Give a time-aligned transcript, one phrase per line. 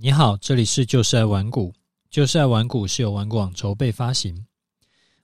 [0.00, 1.74] 你好，这里是就是爱玩股。
[2.08, 4.46] 就是爱玩股是由玩股网筹备发行。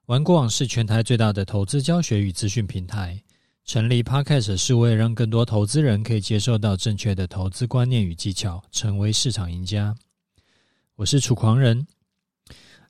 [0.06, 3.22] 玩股网是全台最大的投资教学与资讯平台。
[3.64, 9.94] 成立 Podcast 是为了让更多投资人可以接受到正确的投资观念与技巧，成为市场赢家。
[10.96, 11.86] 我是楚狂人。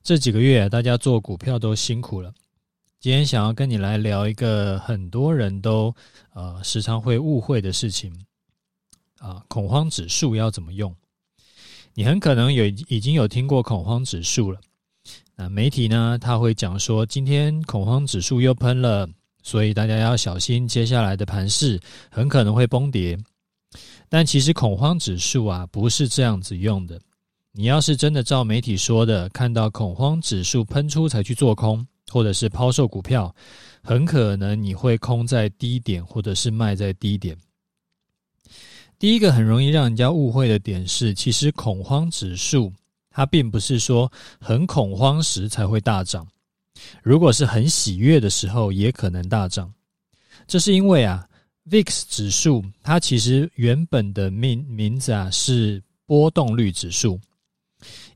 [0.02, 2.32] 这几个月大家做股票都辛苦了。
[2.98, 5.94] 今天想要跟你来聊一个很多人都
[6.32, 8.24] 呃时常会误会的事情
[9.18, 10.96] 啊，恐慌指数要怎么用？
[11.94, 14.60] 你很可能有已经有听过恐慌指数了，
[15.36, 19.08] 那媒体呢，他会讲说今天恐慌指数又喷了，
[19.42, 21.80] 所以大家要小心接下来的盘势
[22.10, 23.16] 很可能会崩跌。
[24.08, 27.00] 但其实恐慌指数啊不是这样子用的。
[27.52, 33.32] 你要是真的照媒体说的，看到恐慌指数喷出才去做空，或者是抛售股票，
[33.82, 37.36] 很可能你会空在低点，或者是卖在低点。
[38.98, 42.72] 第一个很容易让人家误会的点是，其实恐慌指数
[43.10, 46.26] 它并不是说很恐慌时才会大涨，
[47.02, 49.72] 如果是很喜悦的时候也可能大涨。
[50.46, 51.26] 这是因为啊
[51.68, 57.20] ，VIX 指数它其实原本的名名字啊是波动率指数，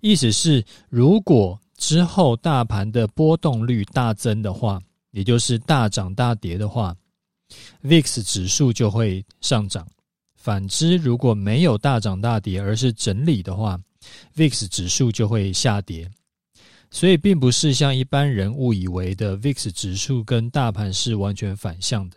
[0.01, 4.81] 意思是如果之后大盘的波动率大增的话，
[5.11, 6.95] 也就是大涨大跌的话
[7.83, 9.87] ，VIX 指数就会上涨。
[10.39, 13.79] 反之，如果没有大涨大跌，而是整理的话
[14.37, 16.09] ，VIX 指数就会下跌。
[16.91, 22.17] 所以，并不是像一般人误以为的，VIX 指数跟大盘是完全反向的。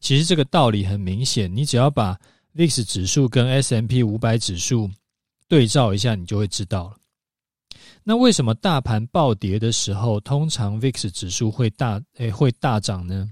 [0.00, 2.18] 其实这个道理很明显，你只要把
[2.56, 4.90] VIX 指数跟 S&P 五百指数
[5.48, 6.96] 对照一下，你就会知道了。
[8.02, 13.30] 那为什么大盘暴跌的时候，通常 VIX 指数会大诶会大涨呢？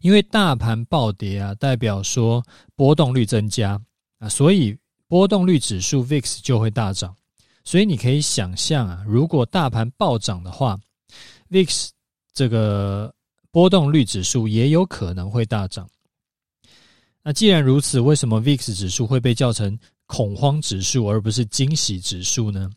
[0.00, 2.42] 因为大盘暴跌啊，代表说
[2.74, 3.80] 波动率增加
[4.18, 4.76] 啊，所以
[5.08, 7.14] 波动率指数 VIX 就会大涨。
[7.64, 10.78] 所以你可以想象啊，如果大盘暴涨的话
[11.50, 11.88] ，VIX
[12.32, 13.12] 这个
[13.50, 15.88] 波动率指数也有可能会大涨。
[17.22, 19.76] 那既然如此，为什么 VIX 指数会被叫成
[20.06, 22.70] 恐慌指数而不是惊喜指数呢？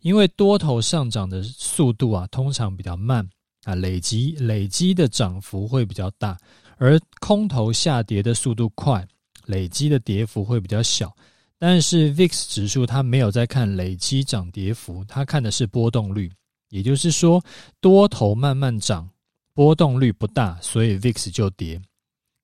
[0.00, 3.28] 因为多头上涨的速度啊，通常比较慢。
[3.66, 6.38] 啊，累积累积的涨幅会比较大，
[6.76, 9.04] 而空头下跌的速度快，
[9.46, 11.12] 累积的跌幅会比较小。
[11.58, 16.30] 但是 VIX 指数它没有在看累积涨跌幅，它看的是波动率，
[16.68, 17.44] 也就是说
[17.80, 19.10] 多头慢慢涨，
[19.52, 21.76] 波动率不大，所以 VIX 就跌；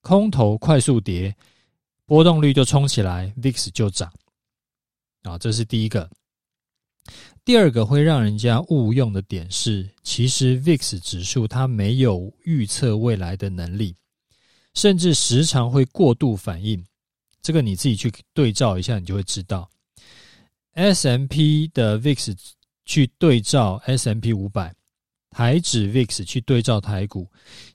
[0.01, 1.33] 空头快速跌，
[2.05, 4.13] 波动率就冲起来，VIX 就涨。
[5.23, 6.11] 啊，这是第一个。
[7.45, 13.97] 第二个会让人家误用的点是，其实 VIX 指数它没有预测未来的能力，
[14.75, 16.85] 甚至时常会过度反应。
[17.41, 19.69] 这个你自己去对照一下，你就会知道。
[20.75, 22.37] S M P 的 VIX
[22.85, 24.73] 去对照 S M P 五百，
[25.29, 27.29] 台指 VIX 去对照台股，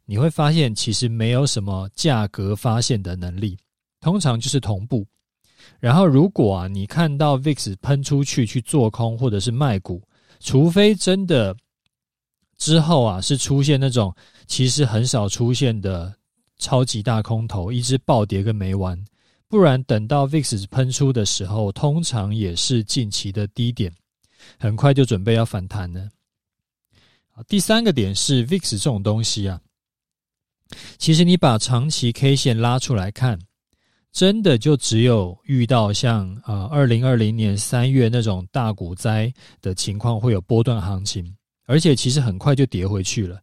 [0.05, 3.57] 你会发现其实没有什么价格发现的能力，
[3.99, 5.05] 通常就是同步。
[5.79, 10.01] 然后，如果啊，你看到 VIX 喷出去去做空或者是卖股，
[10.39, 11.55] 除非真的
[12.57, 14.13] 之后啊是出现那种
[14.47, 16.13] 其实很少出现的
[16.57, 18.99] 超级大空头，一直暴跌个没完，
[19.47, 23.93] 不然等到 VIX 喷出的时候，通常也是近期的低点，
[24.59, 26.09] 很快就准备要反弹了。
[27.31, 29.61] 好，第三个点是 VIX 这种东西啊，
[30.97, 33.39] 其实你把长期 K 线拉出来看。
[34.17, 41.31] 真的就只有遇到像啊，二零二零年三月那种大股灾的情况会有波段行情，
[41.67, 43.39] 而且其实很快就跌回去了。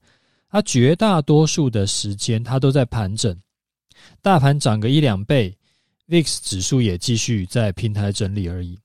[0.48, 3.40] 它绝大多数的时间它都在盘整，
[4.20, 5.56] 大盘涨个一两倍
[6.08, 8.76] ，VIX 指数也继续在平台整理而已。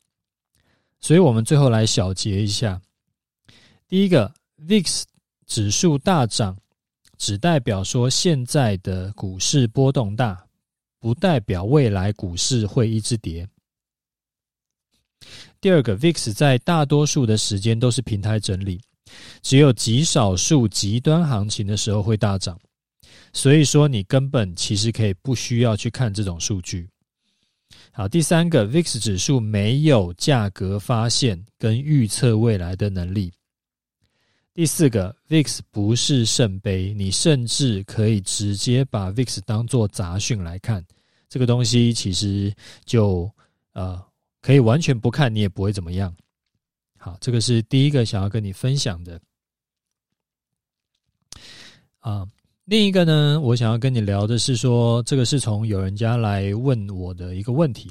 [1.00, 2.80] 所以我们最后来小结一下：
[3.88, 4.32] 第一个
[4.68, 5.04] ，VIX
[5.48, 6.56] 指数大涨，
[7.18, 10.46] 只代表说现在的股市波动大。
[11.00, 13.48] 不代表未来股市会一直跌。
[15.62, 18.82] 第二个，VIX 在大多数的时间都是平台整理，
[19.42, 22.60] 只有极少数极端行情的时候会大涨。
[23.34, 26.90] 所以说，你根本其实可以不需要去看这种数据。
[27.92, 33.34] 好，第三个，VIX 指数没有价格发现跟预测未来的能力。
[34.60, 40.84] 第四个，VIX 不是圣杯，你甚至可以直接把 VIX 当做杂讯来看，
[41.30, 42.54] 这个东西其实
[42.84, 43.32] 就
[43.72, 44.04] 呃
[44.42, 46.14] 可以完全不看，你也不会怎么样。
[46.98, 49.22] 好，这个是第一个想要跟你分享的。
[52.00, 52.28] 啊，
[52.66, 57.90] 另一个呢，我想要跟你聊的是说，这个是从有人家来问我的一个问题。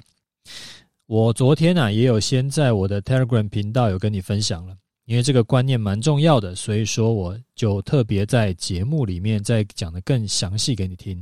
[1.06, 4.76] 我昨天呢、啊、也有先在我的 Telegram 频道有跟你分享了，
[5.08, 11.18] 因为这个观念蛮重要的，所以说我就特别在节目里面再讲得更详细给你听。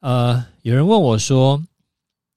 [0.00, 1.64] 呃，有人问我说，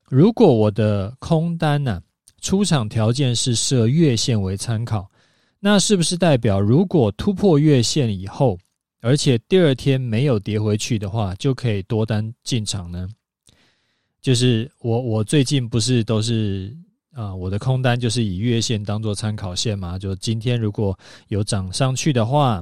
[0.08, 2.00] 如果我的空单呢、
[2.40, 5.10] 出场条件是设月线为参考，
[5.60, 8.60] 那是不是代表如果突破月线以后，
[9.02, 13.10] 而且第二天没有跌回去的话，就可以多单进场呢？
[14.22, 16.78] 就是我我最近不是都是
[17.16, 19.98] 啊、我的空单就是以月线当做参考线嘛。
[19.98, 20.98] 就今天如果
[21.30, 22.62] 有涨上去的话，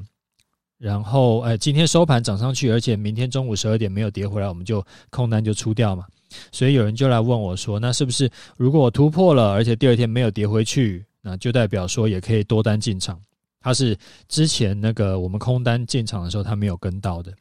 [0.77, 6.05] 然后哎，今天收盘涨上去，而且明天中午十二点没有跌回来，我们就空单就出掉嘛。
[6.51, 13.19] 所以有人就来问我说：“那是不是如果我突破了，而且第二天没有跌回去，那就代表说也可以多单进场？”
[13.59, 13.97] 他是
[14.27, 17.33] 之前那个我们空单进场的时候，他没有跟到的。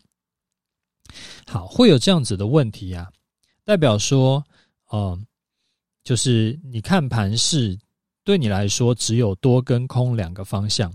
[1.47, 3.11] 好，会有这样子的问题啊。
[3.65, 4.43] 代表说，
[4.91, 5.19] 呃，
[6.05, 7.79] 就是你看盘是，
[8.25, 10.93] 对你来说只有多跟空两个方向，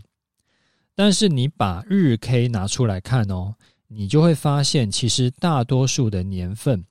[0.96, 3.56] 但是你把日 K 拿出来看哦，
[3.88, 6.84] 你就会发现，其实大多数的年份，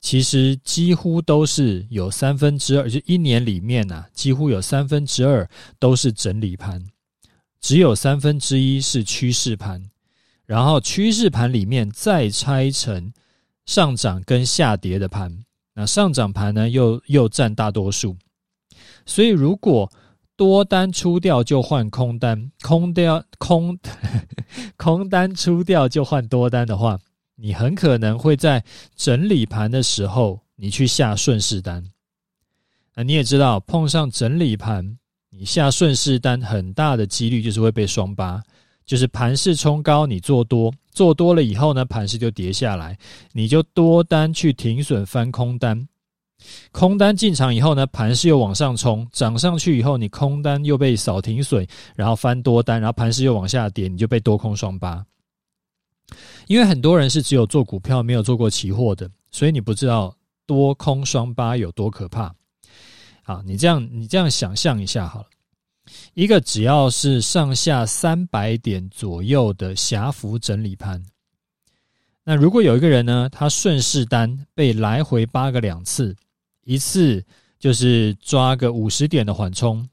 [0.00, 6.84] 其实几乎都是有三分之二，就一年里面呐、啊，几乎有三分之二都是整理盘，
[7.60, 9.90] 只有三分之一是趋势盘，
[10.46, 13.12] 然后趋势盘里面再拆成。
[13.66, 15.42] 上涨跟下跌的盘，
[15.74, 18.16] 那上涨盘呢又又占大多数，
[19.04, 19.90] 所以如果
[20.36, 23.76] 多单出掉就换空单，空掉空
[24.76, 26.98] 空单出掉就换多单的话，
[27.36, 28.62] 你很可能会在
[28.96, 31.84] 整理盘的时候你去下顺势单。
[32.94, 34.98] 那你也知道，碰上整理盘，
[35.30, 38.40] 你下顺势单很大的几率就是会被双八。
[38.86, 42.96] 就是盘势冲高，你做多，做多了以后呢，盘势就跌下来，
[43.32, 45.88] 你就多单去停损翻空单，
[46.70, 55.04] 空单进场以后呢，盘势又往上冲，涨上去以后，你空单又被扫停损，然后翻多单，然后盘势又往下跌，你就被多空双八。
[56.46, 60.14] 因为很多人是只有做股票，没有做过期货的，所以你不知道
[60.46, 62.32] 多空双八有多可怕。
[63.22, 65.26] 好，你这样你这样想象一下好了。
[66.14, 71.02] 一个只要是上下三百点左右的狭幅整理盘，
[72.22, 76.14] 那如果有一个人呢，他顺势单被来回扒个两次，
[76.64, 77.24] 一次
[77.58, 79.86] 就是抓个五十点的缓冲，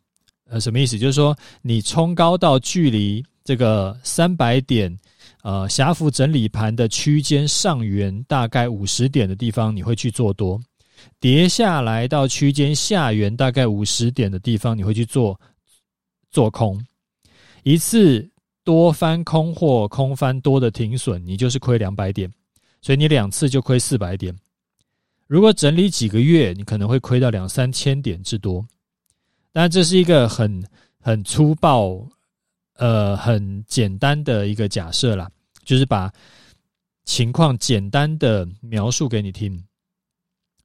[0.48, 1.00] 呃，什么意思？
[1.00, 4.96] 就是说你冲高到距离这个三百点，
[5.42, 10.60] 呃，狭幅整理盘的区间上缘大概五十点的地方，你会去做多；
[11.20, 15.40] 跌下来到区间下缘大概五十点的地方，你会去做。
[16.32, 16.84] 做空
[17.64, 18.28] 一次
[18.64, 22.32] 多翻空或空翻多的停损，你就是亏两百点，
[22.82, 24.36] 所以你两次就亏四百点。
[25.28, 28.66] 如果整理几个月，你可能会亏到两三千点之多。
[29.52, 30.64] 当然，这是一个很
[31.00, 32.08] 很粗暴、
[32.78, 35.30] 呃很简单的一个假设啦，
[35.64, 36.12] 就是把
[37.06, 39.64] 情况简单的描述给你听，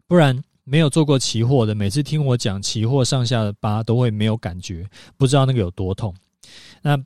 [0.06, 0.42] 不然。
[0.68, 4.84] 没有做过期货的，每次听我讲期货上下的八都会没有感觉，
[5.16, 6.12] 不知道那个有多痛。
[6.82, 7.00] 那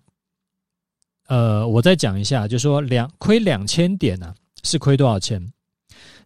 [1.26, 4.34] 呃，我再讲一下，就说两亏两千点呢、啊，
[4.64, 5.46] 是亏多少钱？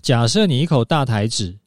[0.00, 1.58] 假设你一口大台指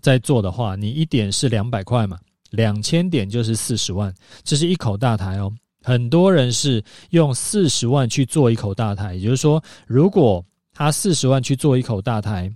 [0.00, 2.18] 在做的话，你一点是两百块嘛，
[2.50, 5.52] 两千点就是四十万，这是一口大台哦。
[5.82, 10.42] 很多人是用四十万去做一口大台，也就是说，如果
[10.72, 12.50] 他四十万去做一口大台，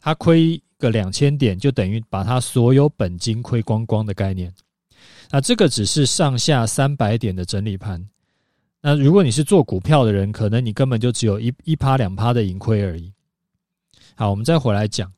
[0.00, 0.60] 他亏。
[0.78, 4.52] 个两千点就等于把他所有本金亏光光的概念。
[5.30, 8.02] 那这个只是上下三百点的整理盘。
[8.80, 13.12] 那如果你是做股票的人，可能你根本就只有一一趴两趴的盈亏而已。
[14.14, 15.12] 好，我们再回来讲，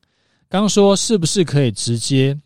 [0.49, 2.37] 刚说是不是可以直接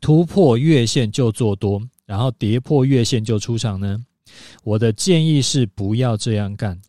[0.00, 3.98] 突破月线就做多，然后跌破月线就出场呢？
[4.62, 6.80] 我的建议是不要这样干。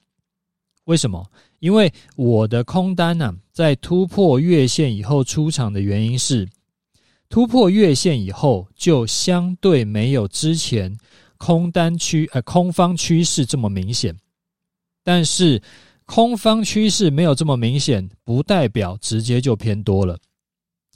[0.86, 1.26] 为什么？
[1.64, 6.46] 因为我的空单呢、在突破月线以后出场的原因是，
[7.30, 10.94] 突破月线以后就相对没有之前
[11.38, 14.14] 空单趋呃空方趋势这么明显。
[15.06, 15.62] 但是
[16.04, 20.20] 空方趋势没有这么明显，不代表直接就偏多了。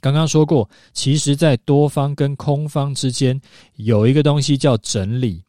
[0.02, 3.40] 刚刚说过，其实在多方跟空方之间
[3.76, 5.42] 有一个东西叫整理，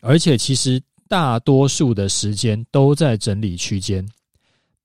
[0.00, 4.04] 而且其实大多数的时间都在整理区间。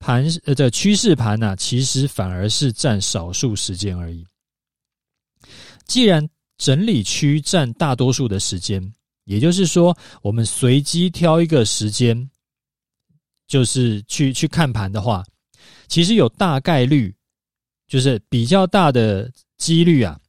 [0.02, 4.26] 盘呃，这趋势盘呢，其实反而是占少数时间而已。
[5.86, 6.28] 既然
[6.58, 8.82] 整理区占大多数的时间，
[9.26, 12.30] 也就是说，我们随机挑一个时间，
[13.48, 15.24] 就是去去看盘的话，
[15.88, 17.16] 其实有大概率
[17.88, 20.20] 就是比较大的几率啊，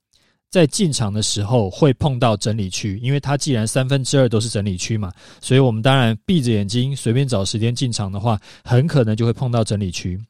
[0.53, 10.21] 在进场的时候会碰到整理区，因为它既然三分之二都是整理区嘛，所以我们当然闭着眼睛随便找时间进场的话，很可能就会碰到整理区。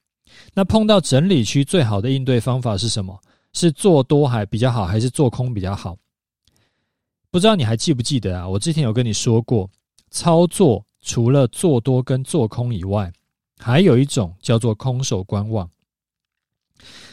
[0.55, 3.19] 那碰到整理区，最好的应对方法是什么？
[3.53, 5.97] 是做多还比较好，还是做空比较好？
[7.33, 8.49] 不知道你还记不记得啊？
[8.49, 9.69] 我之前有跟你说过，
[10.13, 13.13] 操作除了做多跟做空以外，
[13.59, 15.69] 还有一种叫做空手观望。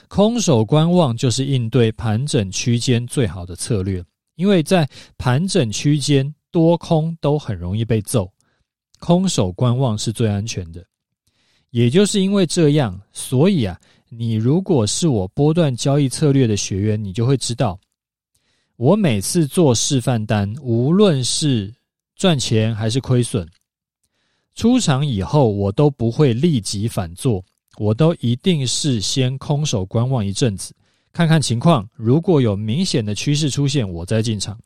[0.09, 4.03] 空手观望就是应对盘整区间最好的策略，
[4.35, 4.89] 因为在
[5.19, 8.29] 盘整区间多空都很容易被揍，
[8.99, 10.83] 空手观望是最安全的。
[11.69, 17.79] 也就是因为这样，所以啊，你如果是我波段交易策略的学员，你就会知道，
[18.77, 21.71] 我每次做示范单，无论是
[22.15, 23.47] 赚钱还是亏损，
[24.55, 27.45] 出场以后我都不会立即反做。
[27.79, 30.75] 我都一定是先空手观望一阵子，
[31.13, 31.89] 看看情况。
[31.95, 34.59] 如果有明显的趋势出现，我再进场。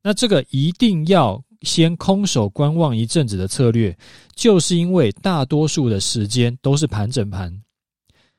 [0.00, 3.94] 那这个一定要先空手观望一阵子的策略，
[4.34, 7.54] 就是因为大多数的时间都是盘整盘。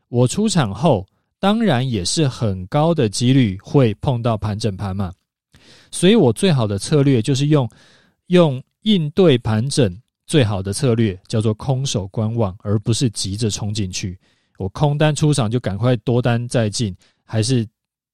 [0.07, 1.05] 我出场后，
[1.38, 5.13] 当然也是很高的几率会碰到盘整盘嘛。
[5.91, 7.69] 所以我最好的策略就是用
[8.27, 9.95] 用应对盘整。
[10.34, 14.20] 最好的策略叫做空手观望，而不是急着冲进去。
[14.58, 17.63] 我空单出场就赶快多单再进，还是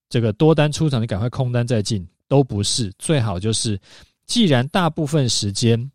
[0.09, 2.91] 这个多单出场就赶快空单再进，都不是。
[2.99, 3.79] 最好就是，
[4.25, 5.89] 既然大部分时间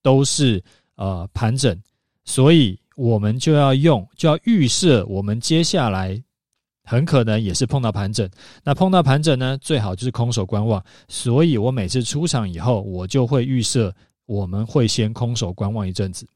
[0.00, 1.78] 都是呃盘整，
[2.24, 6.18] 所以我们就要用，就要预设我们接下来
[6.82, 8.26] 很可能也是碰到盘整。
[8.64, 10.82] 那碰到盘整呢，最好就是空手观望。
[11.08, 13.94] 所以我每次出场以后，我就会预设。
[14.28, 16.28] 我们会先空手观望一阵子。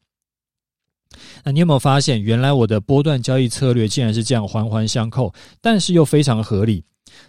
[1.45, 5.31] 那你有没有发现，原来我的波段交易策略竟然是这样环环相扣，
[5.61, 6.83] 但是又非常合理？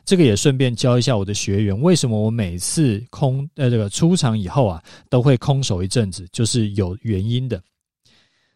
[0.06, 7.62] 这个也顺便教一下我的学员，为什么我每次空呃这个出场以后啊，都会空手一阵子，就是有原因的。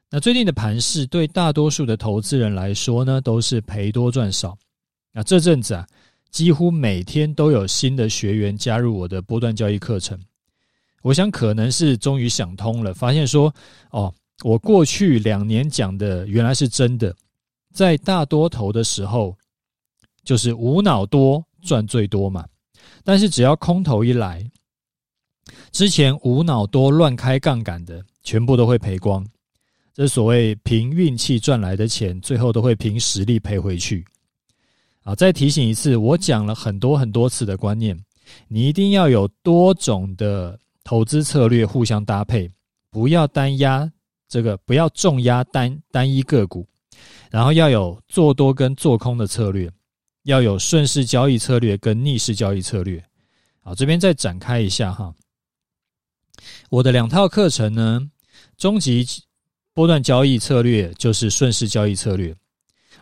[0.09, 4.57] 那最近的盘势对大多数的投资人来说呢，都是赔多赚少。
[5.11, 5.85] 那这阵子啊，
[6.31, 10.17] 几乎每天都有新的学员加入我的波段交易课程。
[11.03, 13.53] 我想可能是终于想通了，发现说，
[13.91, 14.13] 哦，
[14.43, 17.15] 我过去两年讲的原来是真的，
[17.73, 19.37] 在大多头的时候，
[20.23, 22.45] 就是无脑多赚最多嘛。
[23.03, 24.43] 但是只要空头一来，
[25.71, 29.25] 之前无脑多乱开杠杆的，全部都会赔光。
[29.93, 34.03] 这所谓凭运气赚来的钱，最后都会凭实力赔回去。
[35.01, 37.97] 好，再提醒一次，我讲了很多很多次的观念，
[38.47, 40.59] 你一定要有多种的。
[40.87, 42.49] 投资策略互相搭配，
[42.89, 43.91] 不要单压
[44.29, 46.65] 这个，不要重压单单一个股，
[47.29, 49.69] 然后要有做多跟做空的策略，
[50.23, 53.03] 要有顺势交易策略跟逆势交易策略。
[53.59, 55.13] 好，这边再展开一下哈，
[56.69, 58.09] 我的两套课程呢，
[58.55, 59.05] 终极
[59.73, 62.33] 波段交易策略就是顺势交易策略，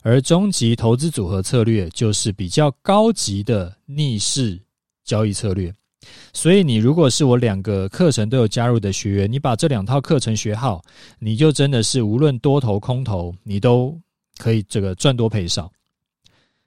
[0.01, 4.59] 而终极投资组合策略就是比较高级的逆势
[5.03, 5.71] 交易策略。
[6.35, 10.83] 所以，你如果是我两个课程都有加入的学员，你把这两套课程学好，
[11.17, 13.97] 你就真的是无论多头空头，你都
[14.37, 15.71] 可以这个赚多赔少。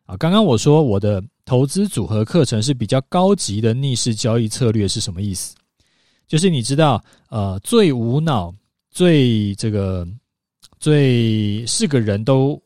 [0.06, 5.54] 啊，刚刚我说我的投资组合课程是比较高级的逆势交易策略是什么意思？
[6.26, 8.52] 就是你知道，呃，最无脑、
[8.90, 10.08] 最这个、
[10.80, 12.58] 最是个人都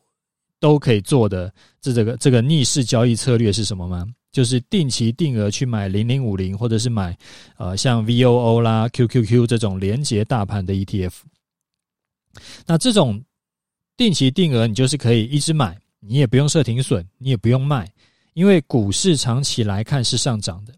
[0.57, 4.07] 都可以做的这这个这个逆势交易策略是什么吗？
[4.33, 7.15] 就是定期定额去买零零五零，或者是买
[7.55, 11.13] 呃像 VOO 啦、QQQ 这种连结大盘的 ETF。
[12.65, 13.23] 那这种
[13.95, 17.87] 定期定额，你就是可以一直买，你也不用设停损，你也不用卖，
[18.33, 20.73] 因为股市长期来看是上涨的，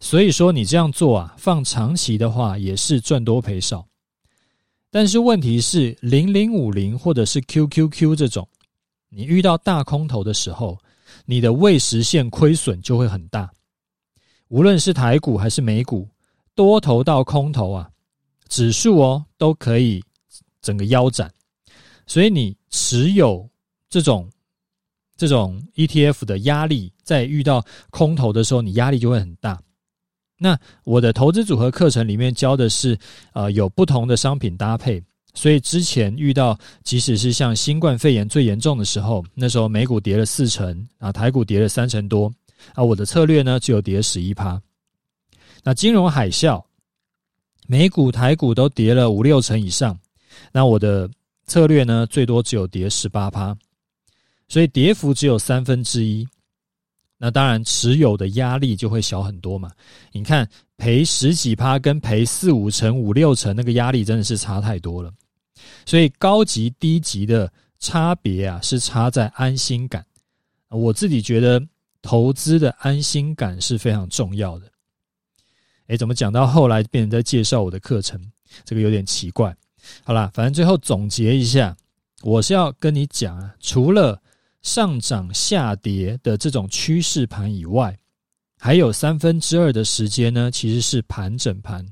[0.00, 3.86] 所以说你这样做啊，放长期的话也是赚多赔少。
[4.90, 8.48] 但是问题是零零五零或者是 QQQ 这种，
[9.08, 10.76] 你遇到大空头的时候。
[11.30, 13.52] 你的未实现亏损就会很大，
[14.48, 16.08] 无论是台股还是美股，
[16.54, 17.90] 多头到空头啊，
[18.48, 20.02] 指数哦都可以
[20.62, 21.30] 整个腰斩，
[22.06, 23.46] 所以你持有
[23.90, 24.26] 这种
[25.18, 29.60] 这种 ETF 的压力，在遇到空头的时候，你压力就会很大。
[30.38, 32.98] 那我的投资组合课程里面教的是，
[33.34, 34.98] 呃，有不同的商品搭配。
[35.38, 42.26] 所以之前遇到，即使是像新冠肺炎最严重的时候，那时候美股跌了四成啊，台股跌了三成多
[42.74, 44.60] 啊，我的策略呢只有跌十一趴。
[45.62, 46.60] 那金融海啸，
[47.68, 49.96] 美股台股都跌了五六成以上，
[50.50, 51.08] 那我的
[51.46, 53.56] 策略呢最多只有跌十八趴。
[54.48, 56.26] 所以跌幅只有三分之一，
[57.16, 59.70] 那当然持有的压力就会小很多嘛。
[60.10, 65.12] 你看赔十几趴跟赔四五成、五六成，那个压力真的是差太多了。
[65.86, 70.04] 所以高级低级的差别啊，是差在安心感。
[70.68, 71.62] 我自己觉得
[72.02, 74.66] 投资的安心感是非常重要的。
[75.86, 78.20] 诶，怎么讲到后来变成在介绍我的课程？
[78.64, 79.56] 这个有点奇怪。
[80.04, 81.74] 好啦，反正最后总结一下，
[82.22, 84.20] 我是要跟你讲啊，除了
[84.60, 87.98] 上涨下跌的这种趋势盘以外，
[88.58, 91.86] 还有三分之二的时间呢，其实是盘整盘。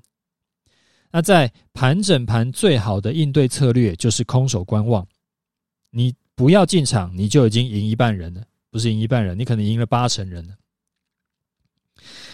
[1.17, 5.09] 那在盘整盘最好的应对策略就是空手观望，
[5.91, 10.55] 你不要进场，你就已经赢一半人了，不是赢一半人，你可能赢了八成人了。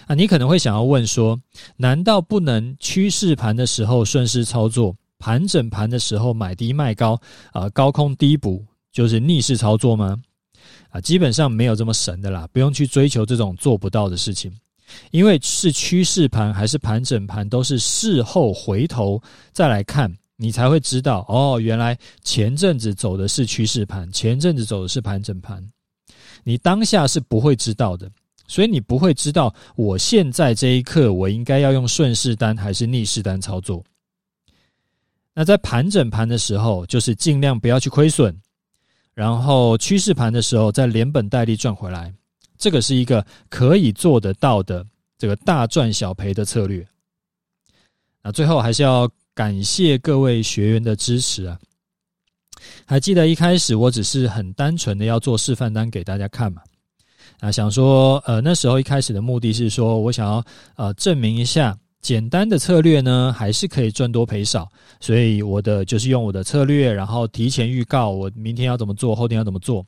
[0.07, 1.41] 啊，你可能会想要问说，
[1.77, 7.17] 难道不能趋势盘的时候顺势操作，盘整盘的时候买低卖高，
[7.53, 10.21] 啊，高空低补就是逆势操作吗？
[10.89, 14.53] 啊，基本上没有这么神的啦，不用去追求这种做不到的事情，
[15.11, 19.21] 因为是趋势盘还是盘整盘，都是事后回头
[19.51, 25.63] 再来看，你才会知道哦，原来前阵子走的是趋势盘，前阵子走的是盘整盘，
[26.43, 28.11] 你当下是不会知道的。
[28.45, 33.81] 所以你不会知道，我现在这一刻我应该要用顺势单还是逆势单操作。
[35.33, 38.37] 那在盘整盘的时候，就是尽量不要去亏损，
[39.13, 42.13] 然后趋势盘的时候再连本带利赚回来，
[42.63, 46.87] 这个是一个可以做得到的这个大赚小赔的策略。
[48.21, 51.59] 那最后还是要感谢各位学员的支持啊！
[52.85, 56.61] 还记得一开始我只是很单纯的要做示范单给大家看嘛？
[57.41, 60.41] 啊，想说，呃，那时候一开始的目的是说，我想要
[60.77, 64.71] 呃证明一下，简单的策略呢，还是可以赚多赔少。
[65.01, 69.85] 所以我的就是用我的策略，然后提前预告我明天要怎么做，后天要怎么做。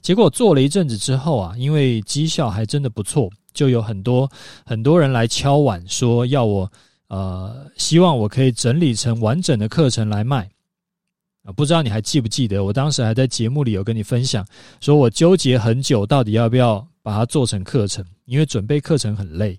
[0.00, 4.30] 结果做了一阵子之后啊，因为绩效还真的不错，就有很多
[4.64, 6.70] 很多人来敲碗说要我，
[7.08, 10.48] 呃，希望我可以整理成完整的课程来卖
[11.42, 11.52] 啊。
[11.52, 14.46] 不知道你还记不记得，我当时还在节目里有跟你分享，
[14.80, 19.58] 说我纠结很久，到底要不要把它做成课程，因为准备课程很累。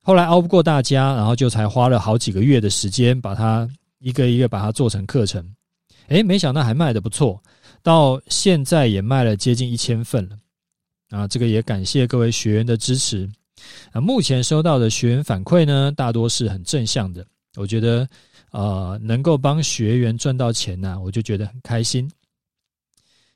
[0.00, 3.66] 后来熬不过大家，然后就才花了好几个月的时间，把它
[4.00, 5.42] 一个一个把它做成课程。
[6.08, 7.42] 诶，没想到还卖得不错，
[7.84, 10.36] 到现在也卖了接近一千份了。
[11.10, 13.30] 啊，这个也感谢各位学员的支持。
[13.92, 18.08] 啊，目前收到的学员反馈呢，大多是很正向的，我觉得。
[18.54, 22.08] 呃，能够帮学员赚到钱呢，我就觉得很开心。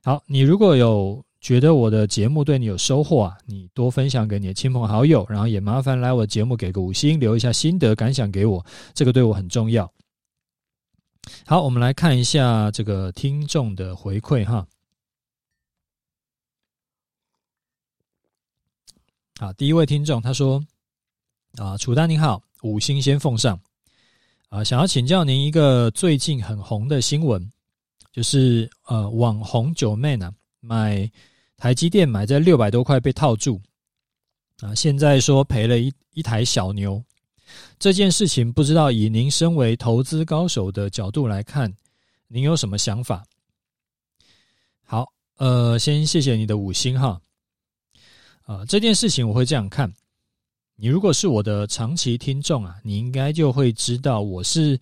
[0.05, 9.93] 好，你如果有觉得我的节目对你有收获啊，你多分享给你的亲朋好友，然后也麻烦来我节目给个五星，留一下心得感想给我，这个对我很重要。
[11.47, 14.67] 好，我们来看一下这个听众的回馈哈。
[19.39, 20.65] 好，第一位听众他说
[21.57, 23.59] ：“啊，楚丹你好，五星先奉上。”
[24.51, 27.53] 啊，想要请教您一个最近很红的新闻，
[28.11, 31.07] 就是呃，网红九妹呢买
[31.59, 33.61] 台积电买在六百多块被套住，
[34.61, 37.05] 啊，现在说赔了一一台小牛，
[37.79, 41.73] 这件事情不知道以您身为投资高手的角度来看，
[42.27, 43.25] 您有什么想法？
[44.85, 47.21] 好，呃，先谢谢你的五星哈，
[48.43, 49.93] 啊，这件事情我会这样看。
[50.81, 54.79] 你如果是我的长期听众啊，你应该就会知道，我是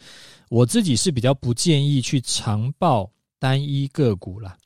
[0.51, 4.57] 我自己是比较不建议去长报单一个股啦。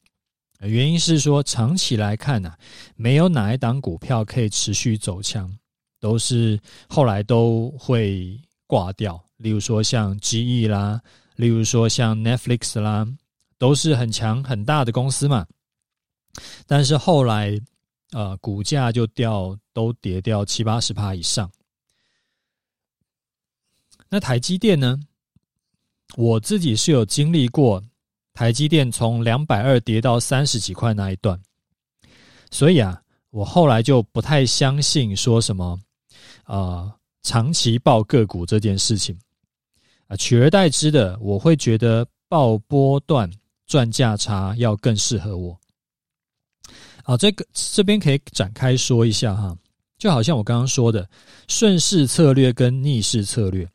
[0.59, 2.59] 原因是说，长期来看啊，
[2.97, 5.51] 没有哪一档股票可以持续走强，
[6.01, 6.59] 都是
[6.89, 8.37] 后来都会
[8.67, 9.23] 挂掉。
[9.37, 11.01] 例如说像 GE 啦，
[11.37, 13.07] 例如说像 Netflix 啦，
[13.59, 15.47] 都是很强很大的公司嘛，
[16.67, 17.61] 但是后来。
[18.13, 21.49] 呃，股价就掉，都跌掉七八十趴以上。
[24.09, 24.99] 那台积电呢？
[26.17, 27.81] 我自己是有经历过
[28.35, 31.41] 台积电从两百二跌到三十几块那一段，
[32.51, 35.79] 所以啊，我后来就不太相信说什么
[36.51, 39.17] 呃长期抱个股这件事情
[40.09, 43.31] 啊，取而代之的，我会觉得抱波段
[43.69, 45.57] 赚价差要更适合我。
[47.05, 49.57] 好，这个这边可以展开说一下哈，
[49.97, 51.09] 就好像我刚刚说的
[51.47, 53.69] 顺势策略跟逆势策略，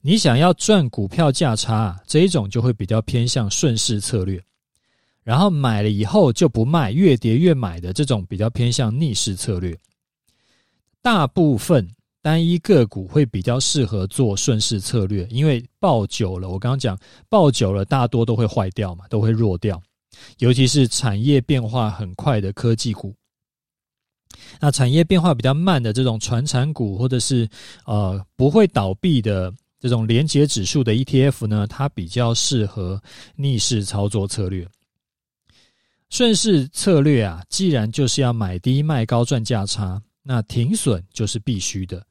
[0.00, 4.40] 你想要赚股票价差，这一种就会比较偏向顺势策略，
[5.24, 9.76] 然后买了以后就不卖，越跌越买的这种比较偏向逆势策略。
[11.02, 11.86] 大部分
[12.22, 16.96] 单一个股会比较适合做顺势策略，因为抱久了，我刚刚讲
[17.28, 19.82] 抱久了，大多都会坏掉嘛，都会弱掉。
[20.38, 23.12] 尤其是产业变化很快的科技股。
[24.60, 27.48] 那产业变化比较慢的这种传产股，或者是
[27.84, 33.02] 呃不会倒闭的这种连结指数的 ETF 呢，它比较适合
[33.34, 34.66] 逆势操作策略。
[36.08, 42.04] 顺势策略啊，既然就是要买低卖高赚价差，那停损就是必须的。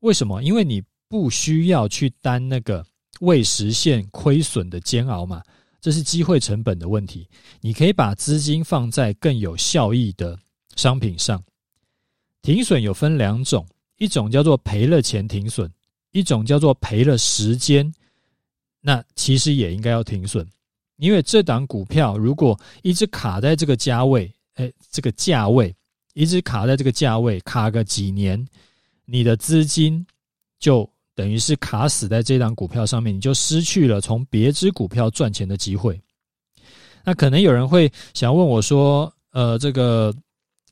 [0.00, 0.42] 为什么？
[0.42, 2.84] 因为你不需要去担那个
[3.20, 5.42] 未实现亏损的煎熬嘛，
[5.80, 7.28] 这是机会成本的问题。
[7.60, 10.38] 你可以把资金放在更有效益的
[10.76, 11.42] 商品上。
[12.42, 15.68] 停损有分两种，一种叫做赔了钱停损，
[16.12, 17.92] 一种叫做赔了时间。
[18.80, 20.48] 那其实也应该要停损，
[20.98, 25.74] 因为这档股票如果一直卡在这个价位，哎，这个价位
[26.16, 28.42] 一直卡在这个价位，卡个几年，
[29.04, 30.04] 你的资金
[30.58, 36.00] 就等于是卡死在这档股票上面，你就失去了从别支股票赚钱的机会。
[37.04, 40.12] 那可能有人会想问我说，呃，这个。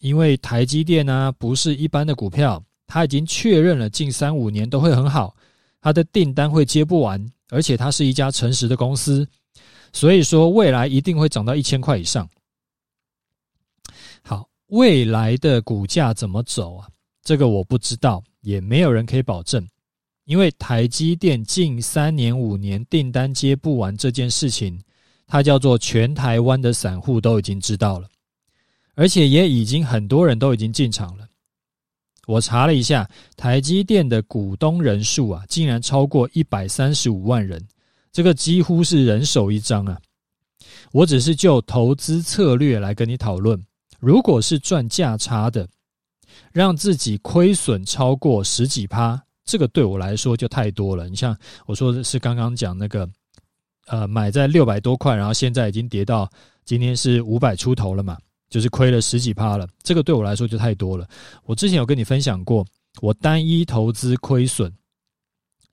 [0.01, 5.35] 因为台积电呢，不是一般的股票，它已经确认了近三五年都会很好，
[5.81, 9.27] 它的订单会接不完，而且它是一家诚实的公司，
[9.95, 12.29] 所以说未来一定会涨到一千块以上。
[14.69, 16.89] 未来的股价怎么走啊？
[17.23, 19.67] 这个我不知道，也没有人可以保证，
[20.25, 24.79] 因为台积电近三年五年订单接不完这件事情，
[25.27, 28.09] 它叫做全台湾的散户都已经知道了。
[28.95, 31.27] 而且也已经很多人都已经进场了。
[32.27, 37.63] 我查了一下，台积电的股东人数啊，竟然超过一百三十五万人，
[38.13, 40.01] 这个几乎是人手一张啊！
[40.93, 43.61] 我只是就投资策略来跟你讨论，
[44.05, 45.67] 如果是赚价差的，
[46.53, 51.09] 让自己亏损超过十几趴，这个对我来说就太多了。
[51.09, 51.37] 你像
[51.67, 53.09] 我说的是刚刚讲那个，
[53.87, 56.31] 呃，买在六百多块，然后现在已经跌到
[56.65, 58.19] 今天是五百出头了嘛。
[58.51, 61.09] 就是亏了十几趴了，这个对我来说就太多了。
[61.43, 62.65] 我之前有跟你分享过，
[63.01, 64.73] 我单一投资亏损，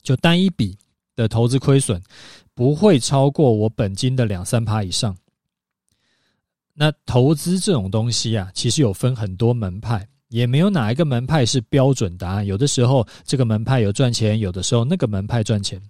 [0.02, 0.76] 就单一笔
[1.15, 2.02] 的投资亏损
[2.56, 5.15] 不会超过我本金的两三趴以上。
[6.73, 12.45] 那投资这种东西啊，其实有分很多门派，也没有哪一个门派是标准答案。
[12.45, 15.81] 有的时候这个门派有赚钱，有的时候那个门派赚钱。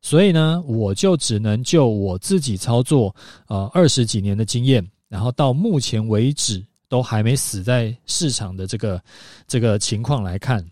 [0.00, 3.14] 所以呢，我就只能就我自己操作
[3.46, 4.84] 呃二十几年的经验。
[5.08, 8.98] 然后到目前为止都还没死在市场的这个
[9.46, 10.66] 这个情况来看，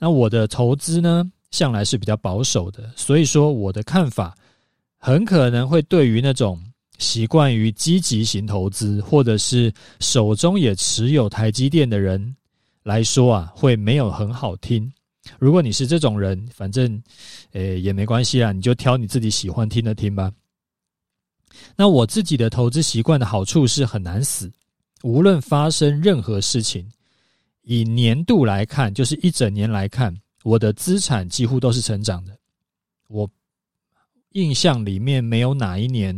[0.00, 4.36] 那我的投资呢，向来是比较保守的，所以说我的看法
[4.98, 6.60] 很可能会对于那种
[6.98, 12.36] 习惯于积极型投资或者是手中也持有台积电的人
[12.82, 14.90] 来说啊，会没有很好听。
[15.38, 17.02] 如果你是这种人，反正
[17.52, 20.32] 诶也没关系啊，你就挑你自己喜欢听的听吧。
[21.74, 24.50] 那我自己的投资习惯的好处是很难死，
[25.02, 26.86] 无论发生任何事情，
[27.62, 32.36] 以年度来看，就是一整年来看，我的资产几乎都是成长的。
[33.08, 33.28] 我
[34.32, 36.16] 印象里面没有哪一年，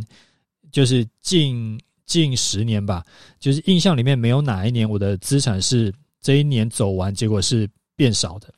[0.71, 3.05] 就是近近十年吧，
[3.39, 8.53] 就是印象里面没有哪一年我的资产是这一年走完，结果是变少的。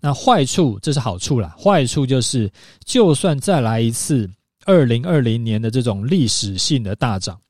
[0.00, 2.50] 那坏处，这是好处啦，坏处就是
[2.84, 4.30] 就算再来一次。
[4.64, 7.40] 二零二零年的这种历史性的大涨，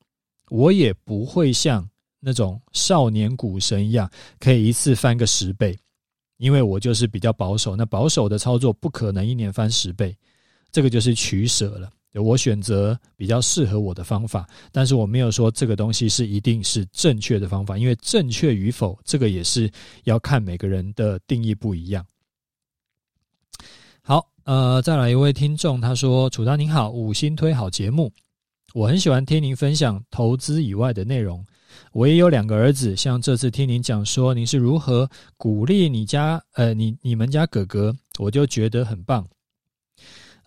[0.47, 1.85] 我也不会像
[2.21, 5.77] 那种少年股神一样，可以一次翻个十倍，
[6.37, 7.75] 因为我就是比较保守。
[7.75, 10.15] 那保守的操作不可能一年翻十倍，
[10.71, 11.91] 这个就是取舍了。
[12.13, 19.71] 我选择比较适合我的方法，但是我没有说这个东西是一定是正确的方法，因为正确与否，这个也是
[20.03, 22.05] 要看每个人的定义不一样。
[24.01, 24.25] 好。
[24.45, 28.11] 呃，再来一位听众，他说：“楚大您好，五星推好节目，
[28.73, 31.45] 我很喜欢听您分享投资以外的内容。
[31.91, 39.23] 我也有两个儿子，像这次听您讲说您是如何鼓励你家呃你你们家哥哥，我就觉得很棒。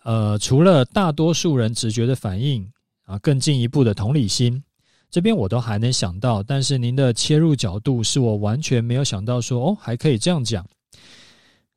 [0.03, 2.65] 呃，除了大多数人直觉的反应
[3.05, 4.61] 啊，更进一步的同理心，
[5.09, 10.65] 这边我都还能想到，但是您的切入角度是我完全没有想到说哦，还可以这样讲。”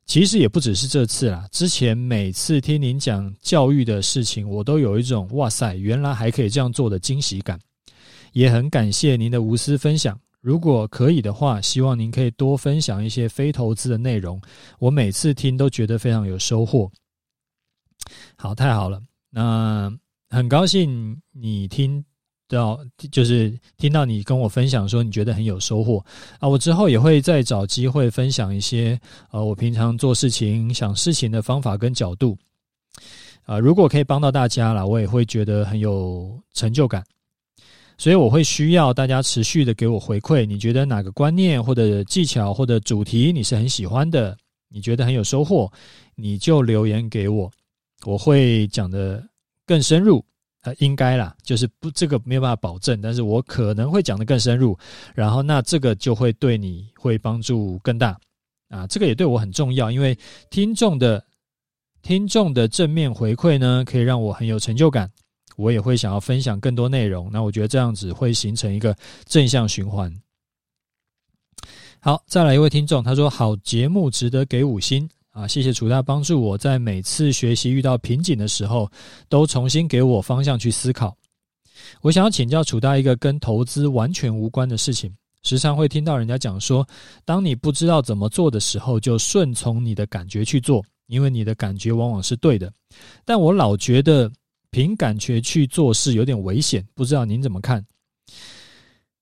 [0.07, 7.59] 其实也不只是这次啦，之前每次听您讲教育的事情，我都有一种哇塞，原来还可以这样做的惊喜感。
[8.31, 10.17] 也很感谢您的无私分享。
[10.39, 14.39] 如果可以的话，希望您可以多分享一些非投资的内容。
[14.79, 16.89] 我每次听都觉得非常有收获。
[18.35, 19.91] 好，太好了，那
[20.29, 22.03] 很高兴你听。
[22.49, 22.79] 到
[23.11, 26.01] 就是听到你跟我分享说你觉得很有收获
[26.39, 28.97] 啊，我之后也会再找机会分享一些
[29.31, 32.37] 呃我平常做事情想事情的方法跟角度。
[33.43, 37.03] 啊，如果可以帮到大家了，我也会觉得很有成就感。
[37.97, 44.37] 所以我会需要大家持续的给我回馈，你觉得哪个观念或者技巧或者主题你是很喜欢的，
[44.69, 45.69] 你觉得很有收获，
[46.15, 47.51] 你就留言给我，
[48.05, 49.23] 我会讲的
[49.65, 50.23] 更深入。
[50.61, 54.77] 呃，应该啦，就是不这个没有办法保证，但是我可能会讲的更深入，
[55.13, 58.19] 然后那这个就会对你会帮助更大
[58.67, 60.17] 啊，这个也对我很重要，因为
[60.49, 61.23] 听众的
[62.01, 65.09] 听众的正面回馈呢，可以让我很有成就感。
[65.55, 68.93] 我也会想要分享更多内容，那我觉得这样子会形成一个
[69.25, 70.13] 正向循环。
[71.99, 75.47] 好，再来一位听众，他说：“好节目，值得给五星啊！
[75.47, 78.89] 谢谢楚大帮助我在每次学习遇到瓶颈的时候，
[79.29, 81.15] 都重新给我方向去思考。
[82.01, 86.83] 我想要请教楚大一个跟投资完全无关的事情，时常会听到人家讲说，
[87.23, 92.73] 当你不知道怎么做的时候，就顺从你的感觉去做，因为你的感觉往往是对的。
[93.23, 94.31] 但我老觉得。”
[94.69, 97.83] 凭感觉去做事有点危险，不知道您怎么看？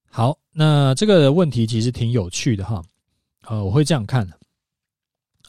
[0.10, 2.84] 好，那这个问题其实挺有趣的哈。
[3.48, 4.36] 呃，我会这样看的：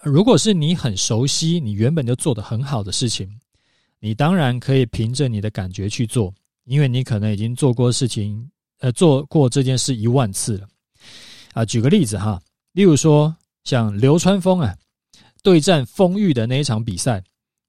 [0.08, 3.28] 如果是你很熟悉、你原本就做得很好的事情，
[3.98, 10.68] 你当然可以凭着你的感觉去做，因为你可能已经做过事情，呃，做过这件事一万次了。
[11.54, 12.40] 啊，举个例子哈，
[12.70, 14.72] 例如说像流川枫啊
[15.42, 17.20] 对战丰裕的那一场比赛。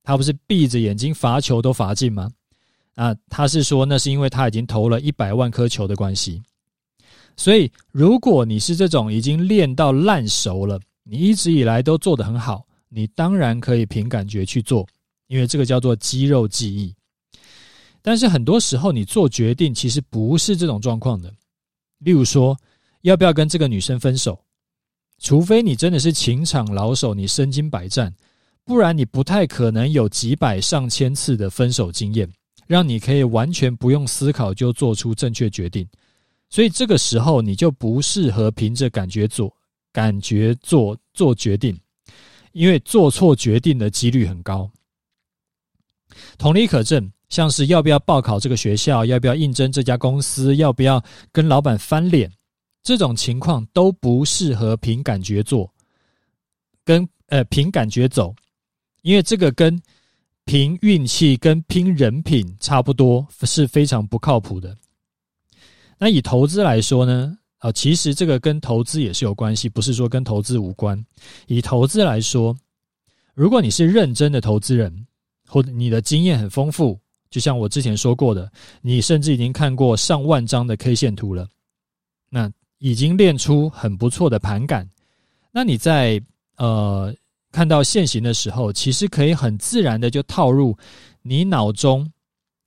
[0.04, 2.32] 他不是闭着眼睛罚球都罚进吗？
[2.96, 6.42] 啊，他是说那是因为他已经投了一百万颗球的关系。
[7.36, 14.86] 所以，如果你是这种已经练到烂熟了，你一直以来都做得很好，你当然可以凭感觉去做，
[15.28, 16.94] 因为这个叫做肌肉记忆。
[18.02, 21.34] 但是很多时候，你做决定其实不是这种状况的。
[22.00, 22.58] 例如说，
[23.02, 24.40] 要不要跟这个女生分手？
[25.20, 28.14] 除非你真的是情场老手，你身经百战。
[28.64, 32.30] 不然你不太可能有几百上千次的分手经验，
[32.68, 35.88] 让你可以完全不用思考就做出正确决定。
[36.50, 39.56] 所以这个时候你就不适合凭着感觉做，
[39.98, 41.76] 感觉做做决定，
[42.52, 44.70] 因为做错决定的几率很高。
[46.38, 52.32] 同理可证，像是要不要报考这个学校，要不要应征这家公司，要不要跟老板翻脸，
[52.84, 55.68] 这种情况都不适合凭感觉做，
[56.86, 58.36] 跟呃凭感觉走。
[59.02, 59.82] 因为这个跟
[60.46, 64.78] 凭运气、跟拼人品差不多，是非常不靠谱的。
[65.98, 67.36] 那以投资来说呢？
[67.72, 71.04] 其实这个跟投资也是有关系，不是说跟投资无关。
[71.48, 72.56] 以投资来说，
[73.34, 75.06] 如果你是认真的投资人，
[75.48, 77.00] 或者你的经验很丰富，
[77.30, 78.52] 就像我之前说过的，
[78.82, 81.48] 你甚至已经看过上万张的 K 线图了，
[82.30, 84.90] 那已经练出很不错的盘感。
[85.52, 86.22] 那你在
[86.58, 87.16] 呃。
[87.50, 90.78] 看到现行的时候，其实可以很自然的就套入
[91.24, 92.08] 你脑中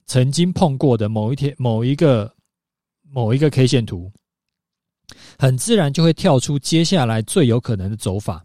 [0.07, 2.35] 曾经碰过的某一天、某一个、
[3.03, 4.11] 某一个 K 线图，
[5.39, 8.45] 很自然就会跳出接下来最有可能的走法。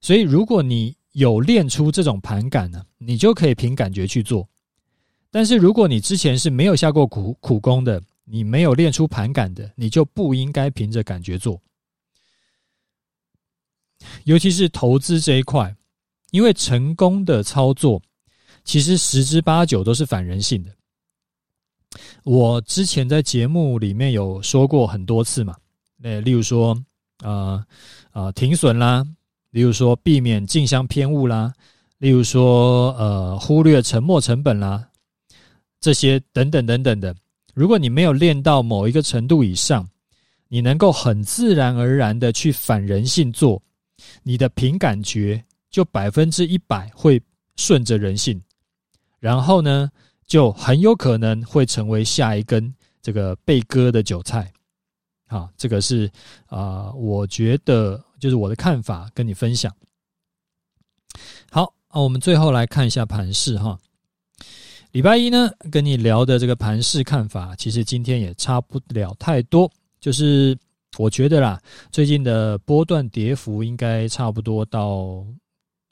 [0.00, 4.48] 所以，如果你有练出这种盘感呢，你就可以凭感觉去做。
[5.30, 11.60] 但是，如果你之前是没有下过苦苦功的，你没有练出盘感的，你就不应该凭着感觉做。
[14.24, 15.74] 尤其是投资这一块，
[16.30, 18.00] 因为成功的操作
[18.64, 20.70] 其实十之八九都是反人性的。
[22.24, 25.56] 我之前在节目里面有说过很多次嘛，
[25.96, 26.76] 那例如说，
[27.22, 27.64] 呃
[28.12, 29.04] 呃停损啦，
[29.50, 31.52] 例如说避免竞相偏误啦，
[31.98, 34.88] 例如说呃忽略沉没成本啦，
[35.80, 37.14] 这些等等等等的。
[37.54, 39.88] 如果你没有练到某一个程度以上，
[40.48, 43.60] 你能够很自然而然的去反人性做。
[44.22, 47.20] 你的凭感觉就百分之一百会
[47.56, 48.40] 顺着人性，
[49.18, 49.90] 然后呢，
[50.28, 54.52] 就很有可能会成为下一根这个被割的韭菜。
[55.26, 56.08] 好，这个是
[56.46, 59.74] 啊，我觉得就是我的看法，跟你分享。
[61.50, 63.76] 好，我们最后来看一下盘势哈。
[64.92, 70.56] 礼拜一呢，跟你聊的这个盘势看法，其实今天也差不了太多，就是。
[70.96, 71.60] 我觉得啦，
[71.92, 75.24] 最近的波段跌幅应该差不多到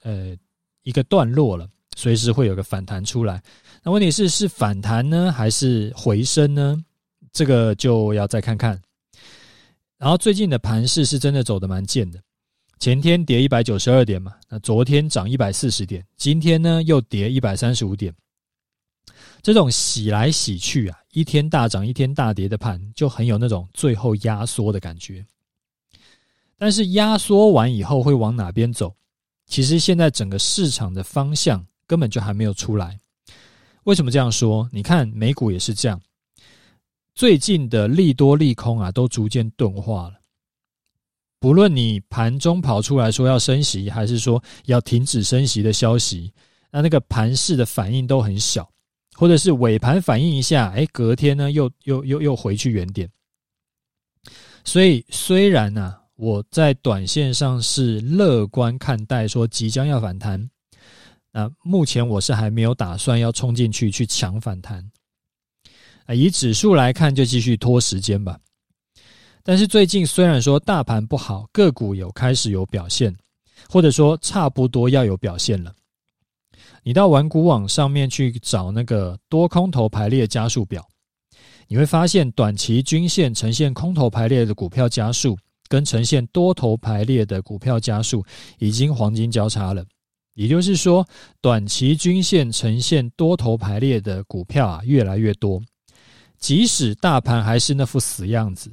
[0.02, 0.34] 呃
[0.82, 3.40] 一个段落了，随时会有个反弹出来。
[3.86, 6.84] 那问题是是反弹呢，还是回升呢？
[7.32, 8.82] 这个就要再看看。
[9.96, 12.18] 然后最近的盘势是真的走得蛮贱的，
[12.80, 18.12] 前天跌一百九十二点嘛，那昨天涨一百四十点，今天呢又跌一百三十五点。
[19.40, 25.24] 这种洗来洗去啊，一天大涨一天大跌的盘，就很有那种最后压缩的感觉。
[26.58, 28.92] 但是压缩完以后会往哪边走？
[29.46, 32.98] 其实现在整个市场的方向根本就还没有出来。
[33.86, 34.68] 为什么这样说？
[34.72, 36.00] 你看美股也是这样，
[37.14, 40.14] 最近的利多利空啊，都逐渐钝化了。
[41.38, 46.32] 不论你盘中跑出来说要升息，还是说要停止升息的消息，
[46.72, 48.68] 那那个盘势的反应都很小，
[49.14, 53.08] 或者是尾盘反应一下，哎，隔天呢又又又又回去原点。
[54.64, 60.50] 所以虽然呢、啊，我在短线上是乐观看待，说即将要反弹，
[61.38, 64.82] 那目前我是还没有打算要冲进去去抢反弹。
[66.06, 68.40] 啊，以指数来看，就继续拖时间吧。
[69.42, 73.14] 但是最近虽然说大盘不好，个股有开始有表现，
[73.68, 75.74] 或者说差不多要有表现了。
[76.82, 80.82] 你到玩股网上面去找那个多空头排列加速表，
[81.68, 85.36] 你会发现短期均线呈现空头排列的股票加速，
[85.68, 88.24] 跟呈现多头排列的股票加速
[88.58, 89.84] 已经黄金交叉了。
[90.36, 91.04] 也就是说，
[91.40, 95.60] 短期均线呈现多头排列的股票啊越来越多，
[96.38, 98.70] 即使大盘还是那副死样子。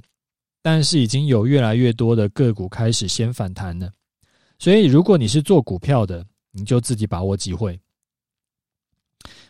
[0.61, 3.91] 但是已经有越来越多的个股开始先反弹了，
[4.57, 7.77] 所以如果你是做股票的，你就自己把握机会。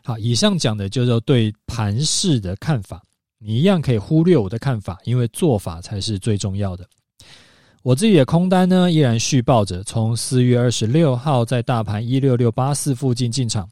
[0.04, 3.00] 好，以上讲的就是对盘势的看法，
[3.38, 6.84] 你一样可以忽略我的看法，因为做法才是最重要的。
[7.84, 13.70] 我自己的空单呢，依然续抱着，从四月二十六号在大盘一六六八四附近进场，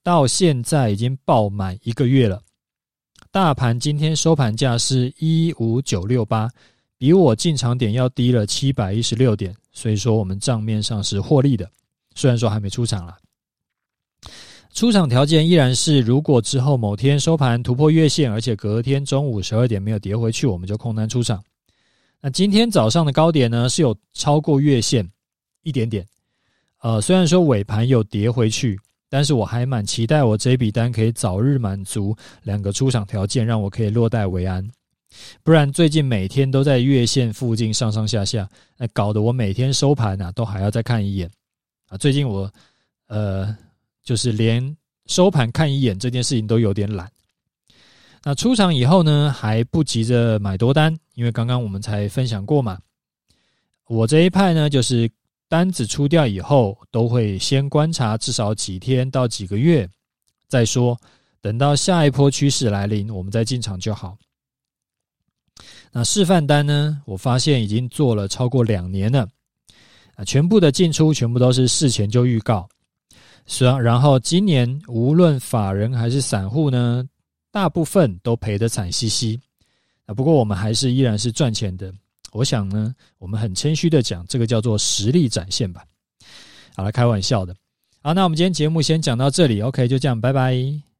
[0.00, 2.40] 到现在已经抱满一个月了。
[3.32, 6.48] 大盘今天收盘价是一五九六八，
[6.96, 11.68] 比我进场点要低了七百一十六点，所以说我们账面上是获利的。
[12.14, 13.18] 虽然说还没出场啦，
[14.72, 21.42] 出场条件依然是如果之后某天收盘突破月线，而且隔天中午十二点没有跌回去，我们就空单出场。
[22.22, 25.06] 那今天早上的高点呢，是有超过月线
[25.62, 26.06] 一点点，
[26.80, 28.78] 呃，虽然说尾盘有跌回去。
[29.14, 34.66] 但是我还蛮期待我这笔单可以早日满足两个出场条件，让我可以落袋为安。
[35.42, 41.30] 不然最近每天都在月线附近上上下下，那搞得我每天收盘啊都还要再看一眼
[41.88, 41.98] 啊。
[41.98, 42.50] 最近我
[43.08, 43.54] 呃
[44.02, 47.06] 就是连收盘看一眼这件事情都有点懒。
[48.24, 52.78] 那出场以后呢，还不急着买多单，因为刚刚我们才分享过嘛。
[53.86, 55.10] 我这一派呢就是。
[55.48, 59.86] 单子出掉以后，都会先观察至少几天到几个月，
[60.48, 60.98] 再说。
[61.42, 64.16] 等到下一波趋势来临，我们再进场就好。
[65.92, 67.02] 那示范单呢？
[67.04, 69.28] 我发现已经做了超过两年了，
[70.14, 72.66] 啊，全部的进出全部都是事前就预告。
[73.44, 77.06] 是啊，然后今年无论法人还是散户呢，
[77.50, 79.38] 大部分都赔得惨兮兮。
[80.06, 81.92] 啊，不过我们还是依然是赚钱的。
[82.32, 85.84] 我想呢，我们很谦虚的讲，这个叫做实力展现吧。
[86.74, 87.54] 好了，开玩笑的。
[88.02, 90.91] 好，那我们今天节目先讲到这里，OK，就这样，拜拜。